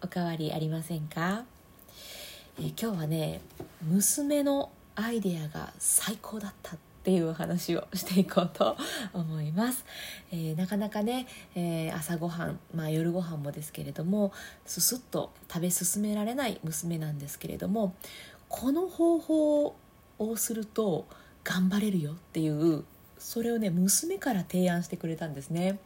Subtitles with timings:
[0.00, 1.44] おかわりありませんか、
[2.58, 3.40] えー、今日はね
[3.82, 8.76] 娘のアイデアが最高だったっていう話をしていこうと
[9.12, 9.84] 思います、
[10.30, 14.32] えー、なかなかね、えー、朝ごはん、まあ、夜ご飯もですけれども
[14.64, 17.94] すすっと食べ進められない娘なんですけれども
[18.48, 19.74] この方法
[20.18, 21.06] をすると
[21.42, 22.84] 頑張れるよっていう
[23.18, 25.78] それをね娘から提案してくれたんですね、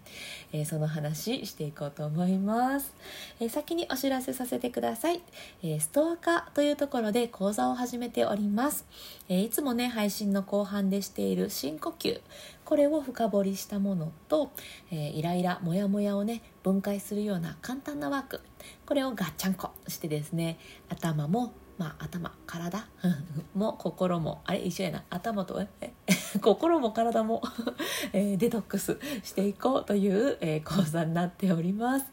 [0.52, 2.94] えー、その話していこうと思います、
[3.40, 5.20] えー、先にお知らせさせてください、
[5.62, 8.86] えー、ストア化というところで講座を始めております、
[9.28, 12.20] えいつもね配信の後半でしている深呼吸。
[12.64, 14.50] これを深掘りしたものと、
[14.90, 18.40] えイライラモヤモヤをね分解するような簡単なワーク。
[18.86, 20.58] これをガッチャンコしてですね
[20.88, 22.86] 頭もまあ、頭体？
[23.54, 25.04] も心もあれ一緒やな。
[25.10, 25.92] 頭とえ
[26.40, 27.42] 心も体も
[28.12, 32.06] えー、デトックスしていこうという、えー、講座になっております。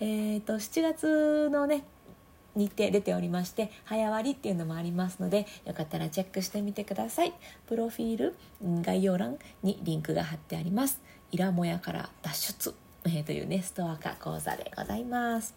[0.00, 1.84] えーと、7月のね
[2.54, 7.32] 日程出ておりまして早割っていうのもありますのでよかったらチェックしてみてください。
[7.66, 8.36] プロフィール
[8.82, 11.00] 概要欄にリンクが貼ってあります。
[11.30, 15.54] イラモヤから脱出、えー、というねストア化講座でございます。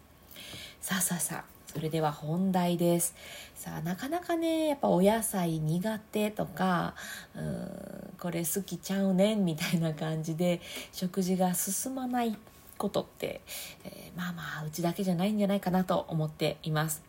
[0.80, 3.16] さあさあさあそれでは本題です
[3.54, 6.95] さあなかなかねやっぱお野菜苦手とか
[7.36, 10.62] うんこれ好きちゃうねんみたいな感じで
[10.94, 12.38] 食事が進まない
[12.78, 13.42] ことって、
[13.84, 17.03] えー、まあまあうちだけじゃないんじゃないかなと思っています。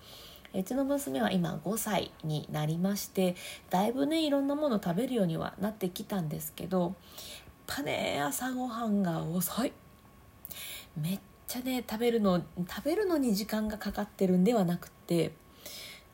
[0.53, 3.37] うちの娘は今5歳になりまして
[3.69, 6.93] だいぶねいろんなもの食べるようにはなってきたんですけどやっ
[7.66, 9.72] ぱね朝ごはんが遅い
[10.97, 15.33] めっちゃね食べるの食べるのに時間がかかってるんではなくて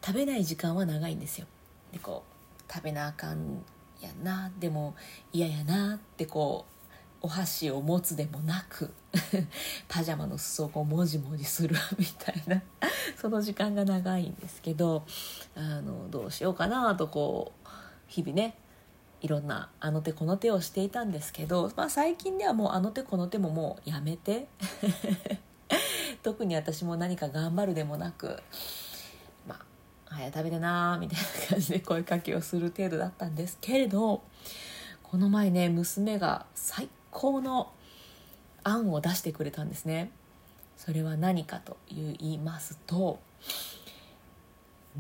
[0.04, 1.46] 食べない時間は長いんですよ。
[1.92, 2.24] でこ
[2.68, 3.62] う食べなあかん
[4.00, 4.94] やなでも
[5.32, 6.72] 嫌やなってこう
[7.22, 8.92] お箸を持つでもなく
[9.88, 12.62] パジャマの裾をこうもじもじするみたいな
[13.16, 15.04] その時間が長いんですけど
[15.54, 17.68] あのどうしようかなとこう
[18.08, 18.56] 日々ね
[19.22, 24.48] いろんなあの手この手をしていたんですけど、まあ、最近ではもうあの手この手ももうやめて
[26.22, 28.42] 特に私も何か頑張るでもなく
[29.46, 29.64] まあ
[30.06, 34.22] 早食べてなみたいな感じで声かけをする程度だったんですけれど
[35.04, 37.72] この前ね娘が最高の
[38.64, 40.10] 案を出してくれたんですね。
[40.76, 43.20] それは何かと言いますと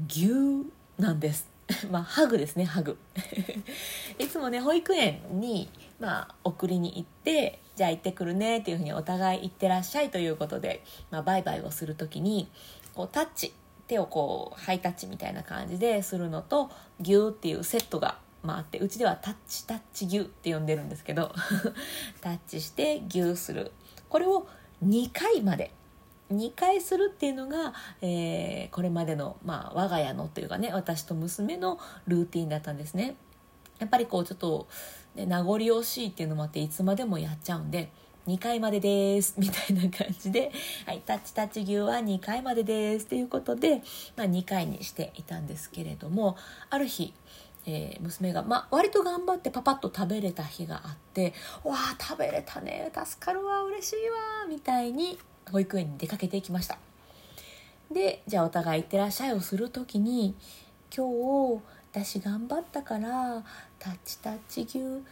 [0.08, 0.28] 牛
[0.98, 1.51] なんです。
[1.90, 2.98] まあ、ハグですねハグ。
[4.18, 12.48] いつもね保育園に、まあ、送りに行ってじゃあ行ってくるねっていうふうにお互い行ってらっしゃいということで、まあ、バイバイをする時に
[12.94, 13.54] こうタッチ
[13.86, 16.70] 手をこうハイタッチみたいな感じでするのと
[17.00, 21.34] ギューっていうセットが、まあ、ってうちではタッチタッチギューって呼んでるんですけど
[22.20, 23.72] タッチしてギューする。
[24.08, 24.46] これを
[24.84, 25.70] 2回まで
[26.30, 33.16] 2回するっていうのが、えー、これまでの、まあ、我が家のというかね私と娘のルーティンだったんですね。
[33.78, 34.68] やっぱりこうちょっと、
[35.16, 37.90] ね、名残惜しいっていうのもあっていつまでもやっちゃうんで
[38.28, 40.52] 2回までですみたいな感じで、
[40.86, 43.82] はい、タッチタッチ牛は2回までですっていうことで、
[44.16, 46.36] まあ、2回にしていたんですけれども
[46.70, 47.12] ある日
[47.64, 55.16] えー、娘が、まあ、割と頑張ってパパッと食べれた日があって「わあ食べれたね助かるわ嬉しいわ」みたいに
[55.50, 56.78] 保育園に出かけていきました。
[57.92, 60.34] でじゃあお互い行ってらっしゃいをする時に
[60.94, 61.08] 今
[61.56, 63.44] 日私頑張ったから
[63.78, 65.02] タッチタッチ牛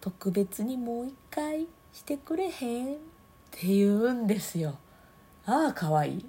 [0.00, 2.96] 特別にもう一回してくれへんっ
[3.50, 4.78] て言うんですよ。
[5.44, 6.18] ああかわい。
[6.18, 6.26] い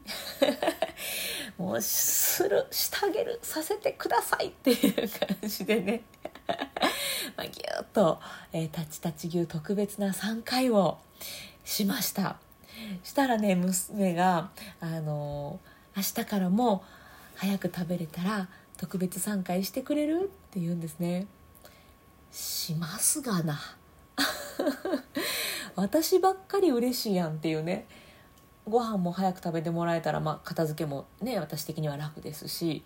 [1.58, 5.10] もうするしてあげるさせてくださいっていう
[5.42, 6.02] 感じでね。
[7.38, 8.20] まあギュッと、
[8.52, 11.00] えー、タッチタッチ牛特別な3回を
[11.64, 12.38] しました。
[13.04, 14.50] したらね娘が
[14.80, 15.60] あの
[15.96, 16.84] 明日からも
[17.36, 21.28] 早く食べれたら特別参回してくれるって言うんですね。
[22.32, 23.60] しますがな。
[25.76, 27.86] 私ばっかり嬉しいやんっていうね。
[28.68, 32.84] ご飯も早く食べてもらえたら、まあ、片付けもね私的には楽ですし、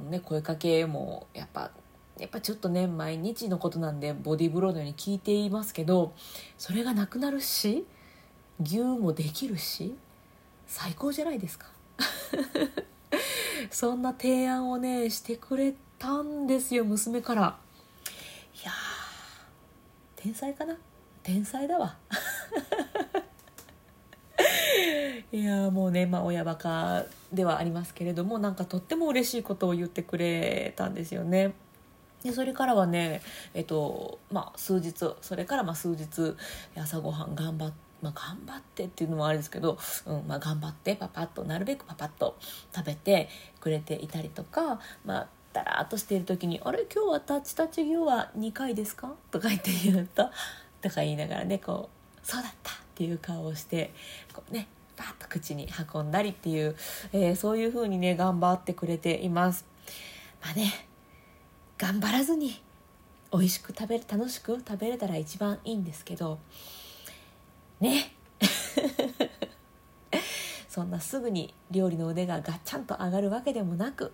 [0.00, 1.70] ね、声かけもやっぱ
[2.18, 6.12] やっぱちょっとね毎日のことなんでボディーブローのように聞いていますけど
[6.58, 7.84] それがなくなるし
[8.60, 9.96] 牛もできるし
[10.66, 11.66] 最高じゃないですか
[13.70, 17.58] そんな提案をねしてくれたんですよ娘から
[18.62, 18.72] いや
[20.16, 20.76] 天才かな？
[21.22, 21.96] 天才だわ
[25.32, 31.54] いやもうね、まあ、親バカではありますけれどもなんかとっても嬉しいことを言ってくれたんですよね。
[32.22, 33.20] でそれからはね、
[33.54, 36.36] えっとまあ、数日それからま数日
[36.76, 37.91] 朝ごはん頑張って。
[38.02, 42.36] まあ、頑張ってっていうのもあれですけど、うんまあ、頑張ってパパッとなるべくパパッと
[42.74, 43.28] 食べて
[43.60, 50.28] くれていたりとか、まあ、だらっとしている時に「あれ今日はタッチタッチ牛は2回ですか?」とか言って言うと
[50.80, 53.92] とか言いながらねこう「そうだった!」っていう顔をして
[54.32, 54.66] こうね
[54.96, 56.76] パッと口に運んだりっていう、
[57.12, 59.64] えー、そういう風にね頑張ってくれています
[60.42, 60.86] まあね
[61.78, 62.60] 頑張らずに
[63.32, 66.38] 美味しく食べる楽しく食べれたら一番いいんですけど
[67.82, 68.14] ね。
[70.68, 74.12] そんなすぐに料理の腕がガッチャンと上がるわけでもなく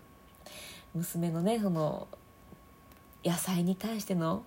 [0.92, 2.08] 娘のねその
[3.24, 4.42] 野菜に対しての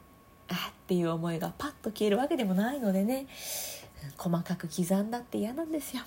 [0.50, 3.28] あっていう思いがパッと消えるわけでもないのでね
[4.18, 6.04] 細かく刻んだって嫌なんですよ。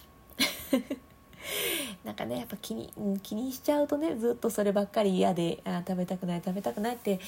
[2.04, 7.18] なんかねやっぱ気に、気にしちゃうとねずっとそればっかり嫌であ食べたくない食べたくないって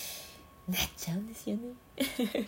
[0.68, 1.62] なっちゃうんですよね。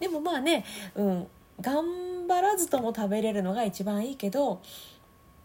[0.00, 0.64] でもまあね、
[0.94, 1.28] うん、
[1.60, 4.60] 頑張らずとも食べれるのが一番いいけど、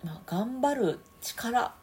[0.04, 1.74] まあ、頑張る力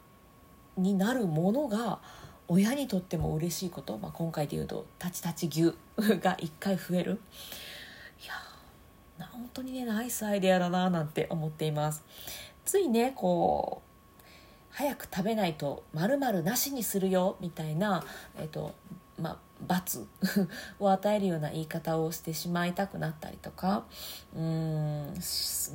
[0.77, 1.99] になるものが
[2.47, 5.73] 親にとっても嬉しいこと、まあ、今回で言うと「タチタチ牛
[6.19, 7.19] 」が1回増える。
[8.23, 12.03] いや本当にねナイスアイデアだななんて思っています。
[12.65, 13.91] ついねこう
[14.71, 18.03] 早く食べないとまるなしにするよみたいな、
[18.37, 18.73] えっと
[19.19, 19.37] まあ、
[19.67, 20.07] 罰
[20.79, 23.85] を与えるような言い方をしてしまいたくなったりとか
[24.35, 25.13] うん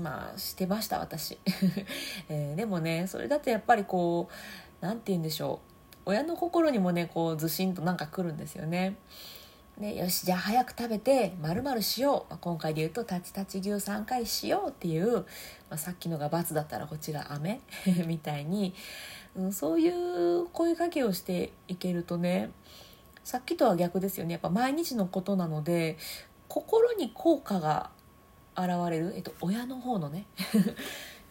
[0.00, 1.38] まあしてました私、
[2.28, 5.76] えー、でもねそれだとやっぱりこう何て言うんでしょう。
[6.08, 8.96] 親の心にもねこうずしんとなんか来るんですよね。
[9.78, 15.24] ね、よしじゃあ早く食べて丸々しよう、まあ、今回で言うとタチタチ牛3回しようっていう、ま
[15.72, 17.60] あ、さっきのが罰だったらこっちが飴
[18.06, 18.74] みたいに、
[19.36, 22.50] うん、そういう声かけをしていけるとね
[23.26, 24.34] さっきとは逆ですよね。
[24.34, 25.98] やっぱ毎日のことなので
[26.46, 27.90] 心に効果が
[28.56, 30.26] 現れる、えっと、親の方のね。
[30.54, 30.64] やっ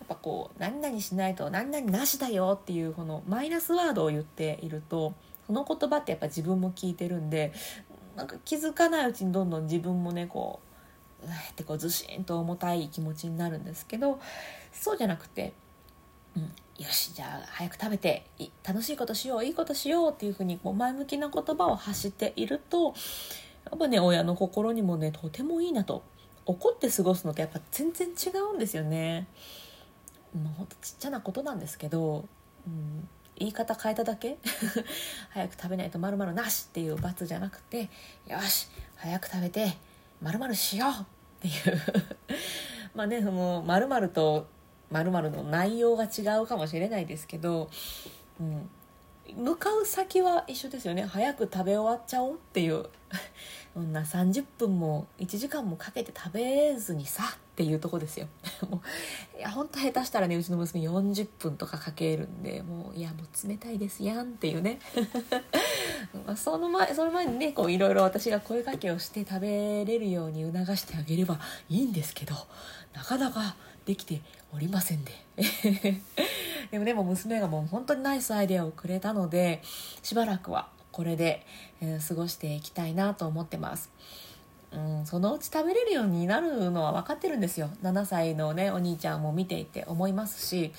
[0.10, 5.14] ぱこう何々しないと何々なしだよっていうこのマイナスワードを言っていると
[5.48, 7.54] その言葉ってやっぱ自分も聞いてるんで
[8.18, 10.60] なんか気づかないうちにどんどん自分もねこ
[11.24, 14.20] ううってこうずしんと重たい気持ちになるんですけど
[14.74, 15.54] そうじゃなくて、
[16.36, 18.26] うん、よしじゃあ早く食べて
[18.64, 22.94] 楽しいことしよういいことしようっていうふうにこう前向きな言葉を発していると
[23.70, 26.04] やっぱね親の心にもねとてもいいなと
[26.46, 29.28] 怒って過ごすのってやっぱ全然違うんですよね。
[30.36, 32.26] もうほんとちっちゃなことなんですけど、
[32.68, 33.08] うん、
[33.38, 34.38] 言い方変えただけ？
[35.32, 37.90] 早く食べないとまるなしっていう罰じゃなくて
[38.28, 38.68] よし
[38.98, 39.78] 早く食べて
[40.22, 41.06] まるしようっ
[41.40, 41.82] ていう
[42.94, 44.48] まあねそのまると
[45.04, 47.70] まるの内容が違うかもしれないですけど、
[48.40, 48.70] うん、
[49.34, 51.04] 向かう先は一緒ですよね。
[51.04, 52.86] 早く食べ終わっちゃおうっていう。
[53.74, 58.28] そ んな30分も1時間もかけて食べずにさっていうとこですよ。
[58.70, 58.82] も
[59.36, 64.80] ういやほんと下手したらねうちの娘40分とかかけるんでもういやもう冷たいですやんっていうね。
[66.28, 72.36] まその前その前にねこういろいろ私が声かけをして食べれるように促してあげればいいんですけど
[72.94, 74.22] なかなかできて
[74.54, 75.12] おりませんで。
[76.72, 79.62] でもでも娘がもう本当にナイスアイデアをくれたので
[80.02, 81.46] しばらくはこれで、
[81.82, 83.92] えー、過ごしていきたいなと思ってます。
[84.72, 87.70] うん、そのうち食べれるようになるのは分かってるんですよ。
[87.84, 90.74] 7歳のねお兄ちゃんも見ていて思いますし、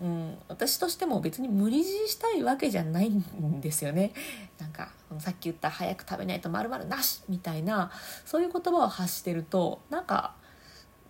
[0.00, 4.12] うん、私としても別に無理強いしたいわけじゃないんですよね。
[4.58, 7.90] なんかさっき言った「早く食べないとまるなし」みたいな
[8.26, 10.34] そういう言葉を発してるとなんか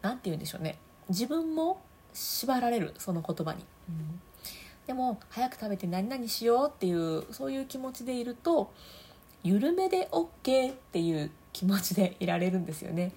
[0.00, 0.78] なんて言うんでしょうね。
[1.08, 1.80] 自分も
[2.12, 4.20] 縛られるその言葉に、うん、
[4.86, 8.72] でも早く食べて何々しようっていうそういう気持ちでいると
[9.42, 13.12] 緩めで OK っていう気持ちでいられるんですよね。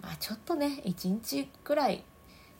[0.00, 2.02] まあちょっとね一日くらい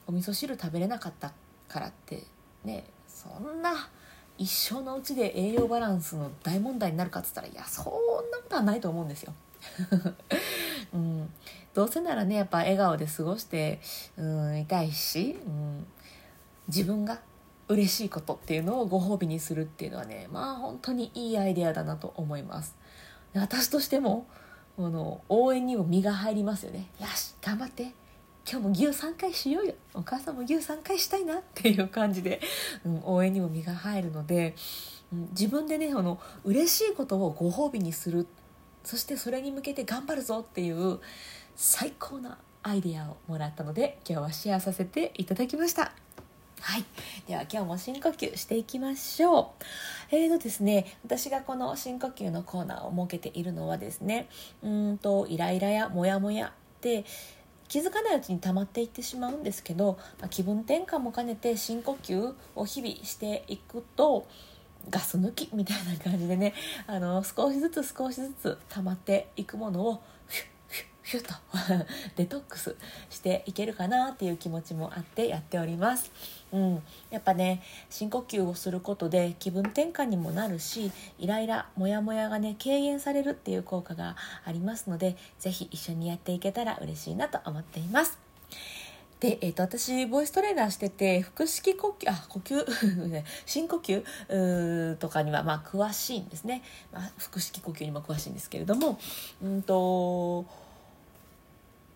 [0.06, 1.32] お味噌汁食べれなかった
[1.68, 2.24] からって
[2.64, 3.88] ねそんな
[4.36, 7.84] 一生のうちで栄養バランスの大問題になるかっつったらいやそん
[8.30, 9.32] なことはないと思うんですよ。
[10.92, 11.32] うん、
[11.74, 13.80] どうせならねやっぱ笑顔で過ごして
[14.16, 15.86] うんいたいし、うん、
[16.68, 17.20] 自分が
[17.68, 22.76] 嬉しいことっていうのをご褒美にするっていうのはねまあ本当にいいアイデアだなと思います。
[23.34, 24.26] 私としても
[24.76, 26.88] この応援にも身が入りますよね。
[27.00, 27.92] よし頑張って。
[28.46, 29.74] 今日も牛3回しようよ。
[29.94, 32.40] お母さんも牛3回したいなっていう感じで、
[32.84, 34.54] うん、応援にも身が入るので、
[35.12, 38.26] うん、自分でねあの嬉しいことをご褒美にする。
[38.84, 41.00] そしてそれに向けて頑張るぞっていう
[41.56, 45.92] 最高なアイデアをもらったので今日はシェアさせていただきました。
[46.60, 46.84] はい。
[47.26, 49.64] では今日も深呼吸していきましょう。
[50.10, 54.28] えーとですね、私がこの深呼吸のコーナーを設けているのはですね、
[54.62, 57.04] うんと、イライラやモヤモヤで、
[57.68, 64.26] 気づかないうちに溜まっていってしまうんですけど、まあ、気分転換も兼ねて深呼吸を日々していくと
[64.90, 66.54] ガス抜きみたいな感じでね
[66.86, 70.02] あの少しずつ少しずつ溜まっていくものを
[71.04, 71.34] ヒュッと
[72.16, 72.76] デトックス
[73.10, 76.10] していけるかなっていう気持ちもあってやっております。
[76.52, 88.18] うん、やっぱね深呼吸をすることで気分転換にもなるしイライラモヤモヤがね軽減されるっていう効果がありますので是非一緒にやっていけたら嬉しいなと思っています。
[89.20, 93.24] で、えーと、私ボイストレーナーしてて腹式呼吸あ呼吸？
[93.46, 94.96] 深呼吸？
[94.96, 98.98] とかにはまあ詳しいんですね、まあ、腹式呼吸にも詳しいんですけれども
[99.42, 100.44] うんと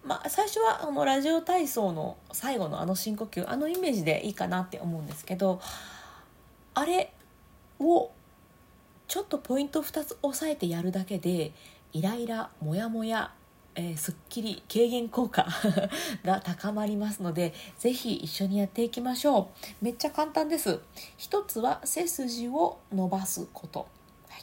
[0.08, 5.60] まあ、最初はあのラジオ体操の最後のあの深呼吸あのイメージでいいかなって思うんですけど
[6.72, 7.12] あれ
[7.78, 8.10] を
[9.06, 11.52] ちょっとポイント2つ押さえてやるだけで
[11.92, 13.32] イライラモヤモヤ
[13.74, 15.46] え、すっきり軽減効果
[16.24, 19.50] が高まりますので是非一緒にやっていきましょ
[19.82, 19.84] う。
[19.84, 20.80] めっちゃ簡単です。
[21.16, 23.86] 一つは背筋を伸ばすこと、
[24.28, 24.42] はい、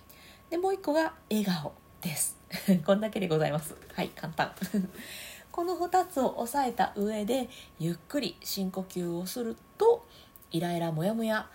[0.50, 2.38] でもう一個が笑顔です。
[2.86, 3.76] こんだけでございます。
[3.94, 4.54] はい簡単。
[5.56, 7.48] この2つを押さえた上で
[7.80, 10.06] ゆっくり深呼吸をすると
[10.52, 11.48] イライラモヤモヤ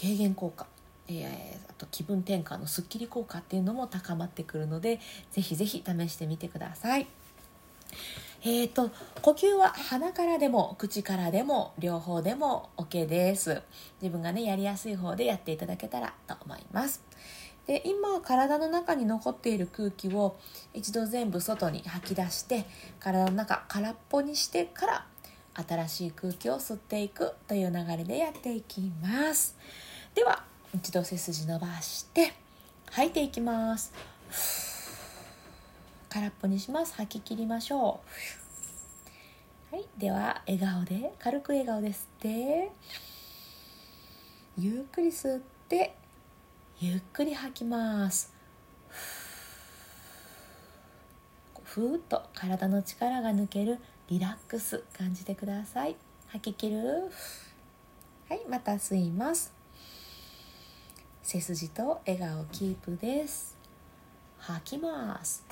[0.00, 0.64] 軽減効果
[1.08, 5.00] えー、あと気分転換のすっきり効果っていうのも高まってくるので
[5.32, 7.08] ぜひぜひ試してみてください。
[8.42, 8.90] えーと、
[9.22, 13.62] 呼吸は鼻からでも口からでも両方でも OK です
[14.00, 17.02] 自分がねやりやすい方でやっていただけたらと思います
[17.68, 20.36] で今体の中に残っている空気を
[20.72, 22.64] 一度全部外に吐き出して
[22.98, 25.06] 体の中空っぽにしてから
[25.54, 29.54] 新しい空気を吸っていくという流れでやっていきます。
[30.14, 30.42] では
[30.74, 32.32] 一度背筋伸ばして
[32.90, 33.92] 吐いていきます。
[36.08, 36.94] 空っぽにします。
[36.94, 38.00] 吐き切りましょ
[39.72, 39.76] う。
[39.76, 42.70] はいでは笑顔で軽く笑顔で吸って。
[44.56, 45.94] ゆっくり吸って
[46.80, 48.32] ゆっくり吐きます。
[51.64, 55.96] ふーっと体の力が抜けるリラックス感じてください。
[56.28, 57.10] 吐き切る。
[58.28, 59.52] はいまた吸います。
[61.24, 63.56] 背筋と笑顔キープです。
[64.38, 65.44] 吐きます。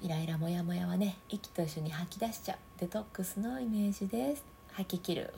[0.00, 2.58] イライラモヤモヤはね息と一緒に吐き出しちゃう。
[2.78, 4.44] デトックスのイメージです。
[4.74, 5.34] 吐き切る。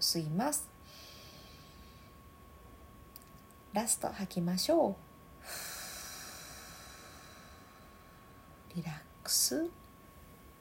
[0.00, 0.68] 吸います。
[3.72, 4.96] ラスト吐きましょ
[8.72, 8.76] う。
[8.76, 9.62] リラックス。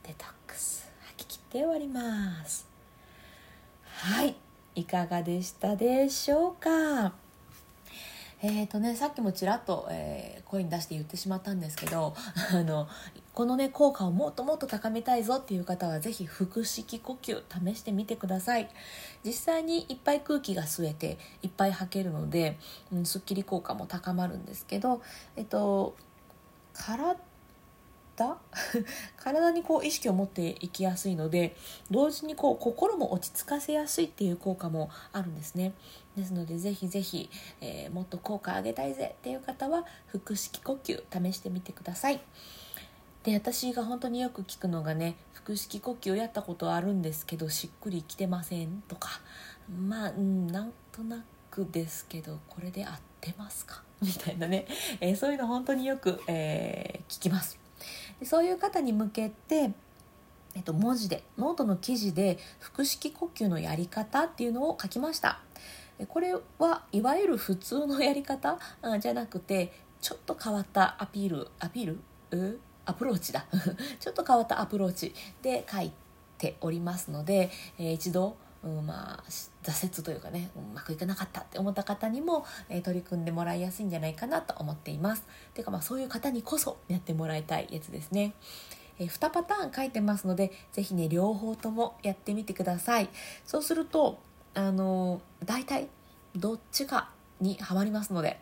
[0.03, 0.89] デトックス。
[1.07, 2.67] 吐き切って終わります。
[3.85, 4.35] はい。
[4.75, 7.13] いかがでしたでしょうか？
[8.41, 12.13] えーとね、さっきもちらっと、えー、声に出して言ってしまったんですけど
[12.51, 12.87] あの
[13.35, 18.69] このね効果をもっともっと高めたいぞっていう方は是非腹式呼吸試してみてください。
[19.25, 22.57] 実際にいっぱい空気が吸えていっぱい吐けるので、
[22.93, 25.01] うん、すっきり効果も高まるんですけど
[25.35, 25.95] えっと
[26.73, 27.17] 体？
[29.17, 31.53] 体にこう意識を持っていきやすいので
[31.91, 35.73] 同時にこう心も落ち着かせやすいっていう効果もあるんですね。
[36.15, 42.21] ですのでぜひぜひ、えー、もっと効果上げたいぜっていう方は腹式呼吸試してみてください。
[43.25, 49.09] で私が本当によく聞くのがね腹式呼吸やったことあるんですけどしっくりきてませんとか。
[49.87, 53.81] まあ、うん、なんとなくですけどこれで合ってますか？
[54.01, 54.67] みたいなね、
[55.01, 57.57] えー、そういうの本当によく、えー、聞きます。
[58.19, 59.71] でそういう方に向けて
[60.53, 65.41] えっと、文字でノートの記事で腹式呼吸のやり方っていうのを書きました。
[66.07, 68.57] これはいわゆる普通のやり方？
[69.01, 71.97] じゃなくてちょっと変わったアピールアピー
[72.31, 72.59] ル？
[72.85, 73.45] アプローチだ
[73.99, 75.91] ちょっと変わったアプローチで書い
[76.37, 79.23] ておりますので、えー、一度うん、まあ
[79.63, 85.23] 挫折というかねうまくいかなかったって思った方にも、えー、取り組んでもらいやすいんじゃないかなと思っています。
[85.53, 88.33] ていうかまあそういう方にこそやってもらいたいやつですね。
[88.97, 93.09] えー、2パターン書いてますので是非ね両方ともやってみてください。
[93.45, 94.19] そうすると
[94.55, 95.87] あの大体
[96.35, 97.09] どっちか
[97.41, 98.39] にはまりますので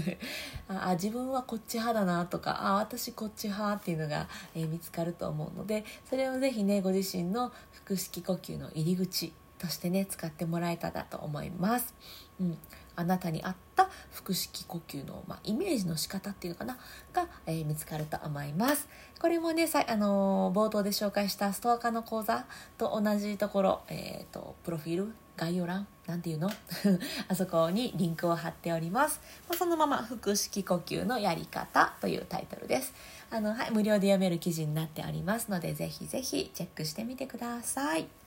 [0.68, 7.52] あ自分はこっち派だなとかあ私こっち派っていうのが、えー、見つかると思うのでそれをぜひねご自身の
[7.86, 11.94] 腹式呼吸の入り口としてね使ってもらえたらと思います。
[12.40, 12.58] うん、
[12.96, 16.78] あなたに合った腹式呼吸の、まあ、イメージの仕方っていうのかな？
[17.12, 18.88] が、えー、見つかると思います。
[19.20, 22.44] これもねさ、あのー、冒頭で紹介したストア化の講座
[22.78, 25.12] と同じところ、えーと、プロフィール？
[25.36, 25.86] 概要欄？
[26.06, 26.50] なんていうの？
[27.28, 29.20] あそこにリンクを貼っております。
[29.56, 32.92] そのまま腹式呼吸のやり方というタイトルです。
[33.30, 38.21] あの、はい、無料で読める記事になっておりますので、ぜひぜひチェックしてみてください。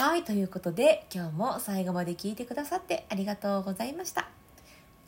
[0.00, 4.30] はい、ということで今日も最後まで聞いてくださってありがとうございました。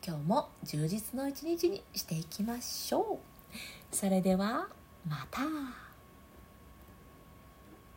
[0.07, 3.19] 今日も充実の一日にしていきましょ
[3.51, 3.97] う。
[3.97, 4.69] それでは
[5.09, 5.92] また。